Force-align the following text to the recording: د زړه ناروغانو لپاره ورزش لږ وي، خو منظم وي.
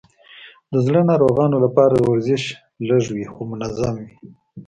د 0.71 0.73
زړه 0.85 1.01
ناروغانو 1.11 1.57
لپاره 1.65 1.95
ورزش 2.09 2.43
لږ 2.87 3.03
وي، 3.15 3.25
خو 3.33 3.39
منظم 3.51 3.95
وي. 4.03 4.11